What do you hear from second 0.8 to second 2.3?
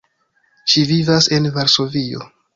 vivas en Varsovio.